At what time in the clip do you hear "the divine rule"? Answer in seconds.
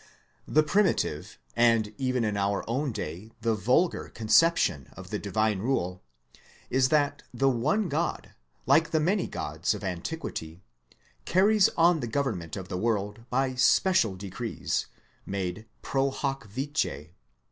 5.11-6.01